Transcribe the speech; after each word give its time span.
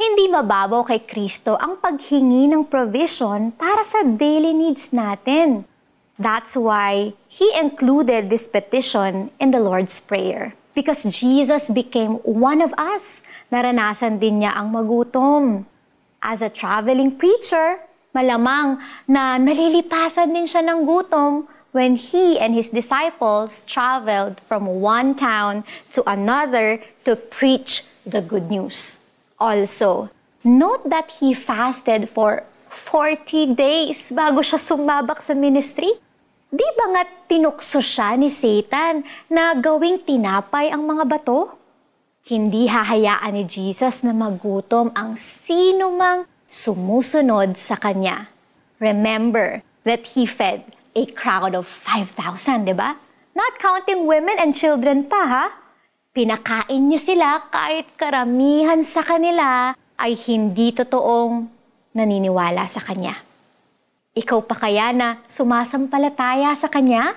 Hindi 0.00 0.32
mababaw 0.32 0.88
kay 0.88 1.04
Kristo 1.04 1.60
ang 1.60 1.76
paghingi 1.76 2.48
ng 2.48 2.64
provision 2.64 3.52
para 3.52 3.84
sa 3.84 4.00
daily 4.00 4.56
needs 4.56 4.96
natin. 4.96 5.68
That's 6.16 6.56
why 6.56 7.12
He 7.28 7.44
included 7.60 8.32
this 8.32 8.48
petition 8.48 9.28
in 9.36 9.52
the 9.52 9.60
Lord's 9.60 10.00
Prayer. 10.00 10.56
Because 10.72 11.04
Jesus 11.04 11.68
became 11.68 12.16
one 12.24 12.64
of 12.64 12.72
us, 12.80 13.20
naranasan 13.52 14.24
din 14.24 14.40
niya 14.40 14.56
ang 14.56 14.72
magutom. 14.72 15.68
As 16.24 16.40
a 16.40 16.48
traveling 16.48 17.20
preacher, 17.20 17.84
malamang 18.16 18.80
na 19.04 19.36
nalilipasan 19.36 20.32
din 20.32 20.48
siya 20.48 20.64
ng 20.64 20.88
gutom 20.88 21.44
when 21.76 22.00
he 22.00 22.40
and 22.40 22.56
his 22.56 22.72
disciples 22.72 23.68
traveled 23.68 24.40
from 24.48 24.64
one 24.80 25.12
town 25.12 25.60
to 25.92 26.00
another 26.08 26.80
to 27.04 27.20
preach 27.20 27.84
the 28.08 28.24
good 28.24 28.48
news. 28.48 29.04
Also, 29.40 30.12
note 30.44 30.84
that 30.84 31.08
he 31.24 31.32
fasted 31.32 32.12
for 32.12 32.44
40 32.68 33.56
days 33.56 34.12
bago 34.12 34.44
siya 34.44 34.60
sumabak 34.60 35.24
sa 35.24 35.32
ministry. 35.32 35.88
Di 36.52 36.68
ba 36.76 36.92
nga 36.92 37.02
tinukso 37.24 37.80
siya 37.80 38.20
ni 38.20 38.28
Satan 38.28 39.00
na 39.32 39.56
gawing 39.56 40.04
tinapay 40.04 40.68
ang 40.68 40.84
mga 40.84 41.08
bato? 41.08 41.56
Hindi 42.28 42.68
hahayaan 42.68 43.32
ni 43.32 43.48
Jesus 43.48 44.04
na 44.04 44.12
magutom 44.12 44.92
ang 44.92 45.16
sino 45.16 45.88
mang 45.88 46.28
sumusunod 46.52 47.56
sa 47.56 47.80
kanya. 47.80 48.28
Remember 48.76 49.64
that 49.88 50.14
he 50.14 50.28
fed 50.28 50.68
a 50.92 51.08
crowd 51.08 51.56
of 51.56 51.64
5,000, 51.64 52.68
di 52.68 52.74
ba? 52.76 52.98
Not 53.32 53.56
counting 53.56 54.04
women 54.04 54.36
and 54.36 54.52
children 54.52 55.08
pa, 55.08 55.22
ha? 55.24 55.46
Pinakain 56.10 56.90
niya 56.90 56.98
sila 56.98 57.46
kahit 57.54 57.94
karamihan 57.94 58.82
sa 58.82 58.98
kanila 58.98 59.78
ay 59.94 60.18
hindi 60.26 60.74
totoong 60.74 61.46
naniniwala 61.94 62.66
sa 62.66 62.82
kanya. 62.82 63.14
Ikaw 64.18 64.42
pa 64.42 64.58
kaya 64.58 64.90
na 64.90 65.22
sumasampalataya 65.30 66.50
sa 66.58 66.66
kanya? 66.66 67.14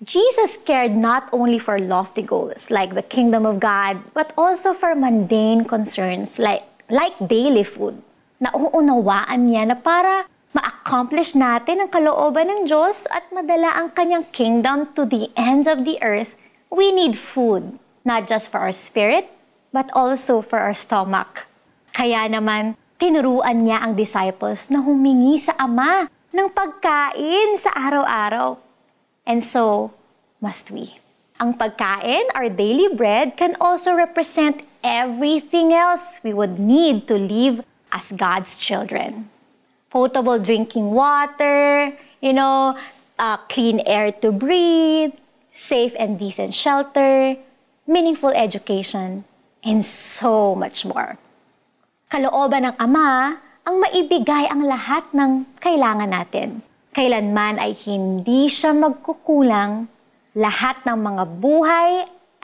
Jesus 0.00 0.56
cared 0.56 0.96
not 0.96 1.28
only 1.36 1.60
for 1.60 1.76
lofty 1.76 2.24
goals 2.24 2.72
like 2.72 2.96
the 2.96 3.04
kingdom 3.04 3.44
of 3.44 3.60
God, 3.60 4.00
but 4.16 4.32
also 4.40 4.72
for 4.72 4.96
mundane 4.96 5.68
concerns 5.68 6.40
like, 6.40 6.64
like 6.88 7.12
daily 7.20 7.60
food. 7.60 8.00
Nauunawaan 8.40 9.52
niya 9.52 9.68
na 9.68 9.76
para 9.76 10.24
ma-accomplish 10.56 11.36
natin 11.36 11.84
ang 11.84 11.92
kalooban 11.92 12.48
ng 12.48 12.60
Diyos 12.64 13.04
at 13.12 13.28
madala 13.36 13.76
ang 13.76 13.92
kanyang 13.92 14.24
kingdom 14.32 14.88
to 14.96 15.04
the 15.04 15.28
ends 15.36 15.68
of 15.68 15.84
the 15.84 16.00
earth, 16.00 16.40
we 16.72 16.88
need 16.88 17.20
food 17.20 17.76
not 18.04 18.28
just 18.28 18.50
for 18.50 18.60
our 18.60 18.72
spirit, 18.72 19.28
but 19.72 19.90
also 19.92 20.40
for 20.40 20.58
our 20.58 20.74
stomach. 20.74 21.46
Kaya 21.92 22.26
naman, 22.30 22.78
tinuruan 23.00 23.64
niya 23.64 23.82
ang 23.82 23.96
disciples 23.96 24.68
na 24.68 24.82
humingi 24.82 25.40
sa 25.40 25.56
Ama 25.58 26.06
ng 26.30 26.48
pagkain 26.52 27.58
sa 27.58 27.70
araw-araw. 27.74 28.60
And 29.26 29.42
so, 29.42 29.94
must 30.38 30.70
we. 30.70 30.96
Ang 31.40 31.56
pagkain, 31.56 32.28
our 32.36 32.52
daily 32.52 32.92
bread, 32.92 33.36
can 33.36 33.56
also 33.56 33.96
represent 33.96 34.60
everything 34.84 35.72
else 35.72 36.20
we 36.20 36.36
would 36.36 36.60
need 36.60 37.08
to 37.08 37.16
live 37.16 37.64
as 37.92 38.12
God's 38.12 38.60
children. 38.60 39.28
Potable 39.90 40.38
drinking 40.38 40.92
water, 40.92 41.96
you 42.20 42.32
know, 42.32 42.76
uh, 43.18 43.36
clean 43.48 43.80
air 43.84 44.12
to 44.22 44.30
breathe, 44.30 45.12
safe 45.50 45.96
and 45.98 46.18
decent 46.18 46.54
shelter, 46.54 47.36
meaningful 47.90 48.30
education, 48.30 49.26
and 49.66 49.82
so 49.82 50.54
much 50.54 50.86
more. 50.86 51.18
Kalooban 52.06 52.70
ng 52.70 52.76
Ama 52.78 53.34
ang 53.66 53.82
maibigay 53.82 54.46
ang 54.46 54.62
lahat 54.62 55.10
ng 55.10 55.58
kailangan 55.58 56.06
natin. 56.06 56.62
Kailanman 56.94 57.58
ay 57.58 57.74
hindi 57.90 58.46
siya 58.46 58.70
magkukulang, 58.78 59.90
lahat 60.38 60.86
ng 60.86 60.98
mga 61.02 61.24
buhay 61.42 61.90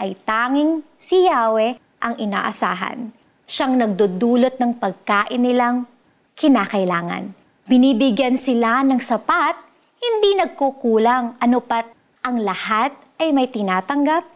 ay 0.02 0.18
tanging 0.26 0.82
si 0.98 1.30
Yahweh 1.30 1.78
ang 2.02 2.18
inaasahan. 2.18 3.14
Siyang 3.46 3.78
nagdudulot 3.78 4.58
ng 4.58 4.82
pagkain 4.82 5.38
nilang 5.38 5.86
kinakailangan. 6.34 7.30
Binibigyan 7.70 8.34
sila 8.34 8.82
ng 8.82 8.98
sapat, 8.98 9.54
hindi 10.02 10.42
nagkukulang 10.42 11.38
ano 11.38 11.58
pat 11.62 11.86
ang 12.26 12.42
lahat 12.42 12.90
ay 13.22 13.30
may 13.30 13.46
tinatanggap 13.46 14.35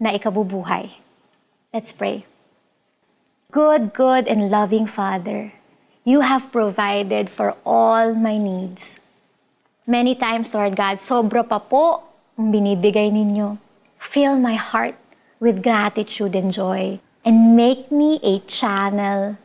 na 0.00 0.12
ikabubuhay. 0.12 0.92
Let's 1.72 1.92
pray. 1.92 2.24
Good, 3.52 3.94
good, 3.94 4.28
and 4.28 4.50
loving 4.50 4.86
Father, 4.86 5.52
you 6.04 6.20
have 6.20 6.52
provided 6.52 7.30
for 7.30 7.54
all 7.64 8.14
my 8.14 8.36
needs. 8.36 9.00
Many 9.86 10.14
times, 10.18 10.52
Lord 10.52 10.74
God, 10.74 10.98
sobra 10.98 11.46
pa 11.46 11.62
po 11.62 12.02
ang 12.36 12.50
binibigay 12.50 13.08
ninyo. 13.14 13.56
Fill 13.96 14.36
my 14.36 14.58
heart 14.58 14.98
with 15.38 15.62
gratitude 15.62 16.34
and 16.34 16.50
joy 16.50 16.98
and 17.24 17.54
make 17.54 17.88
me 17.88 18.20
a 18.20 18.42
channel 18.44 19.38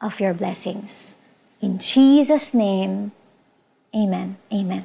of 0.00 0.18
your 0.18 0.32
blessings. 0.32 1.20
In 1.60 1.78
Jesus' 1.78 2.52
name, 2.52 3.12
Amen. 3.96 4.36
Amen. 4.52 4.84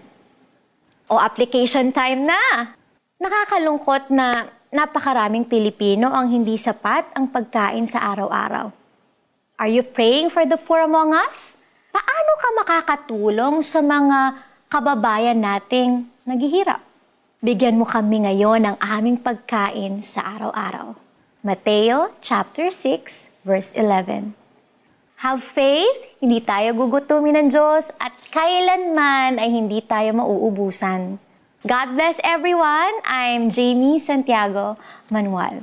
O 1.11 1.19
application 1.19 1.91
time 1.91 2.23
na! 2.23 2.71
Nakakalungkot 3.19 4.07
na 4.15 4.47
napakaraming 4.71 5.43
Pilipino 5.43 6.07
ang 6.15 6.31
hindi 6.31 6.55
sapat 6.55 7.11
ang 7.11 7.27
pagkain 7.27 7.83
sa 7.83 8.07
araw-araw. 8.15 8.71
Are 9.59 9.67
you 9.67 9.83
praying 9.83 10.31
for 10.31 10.47
the 10.47 10.55
poor 10.55 10.87
among 10.87 11.11
us? 11.11 11.59
Paano 11.91 12.31
ka 12.39 12.47
makakatulong 12.63 13.59
sa 13.67 13.83
mga 13.83 14.39
kababayan 14.71 15.35
nating 15.35 16.07
naghihirap? 16.23 16.79
Bigyan 17.43 17.75
mo 17.75 17.83
kami 17.83 18.23
ngayon 18.23 18.63
ng 18.63 18.77
aming 18.79 19.19
pagkain 19.19 19.99
sa 19.99 20.39
araw-araw. 20.39 20.95
Mateo 21.43 22.15
chapter 22.23 22.71
6 22.71 23.43
verse 23.43 23.75
11. 23.75 24.31
Have 25.19 25.43
faith, 25.43 26.15
hindi 26.23 26.39
tayo 26.39 26.73
gugutumin 26.79 27.43
ng 27.43 27.47
Diyos 27.51 27.91
at 27.99 28.15
kailanman 28.31 29.35
ay 29.35 29.51
hindi 29.51 29.83
tayo 29.83 30.15
mauubusan. 30.15 31.19
God 31.67 31.93
bless 31.93 32.19
everyone. 32.23 32.89
I'm 33.05 33.51
Jamie 33.51 33.99
Santiago 33.99 34.77
Manuel. 35.11 35.61